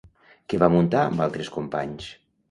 [0.53, 2.09] Què va muntar amb altres companys?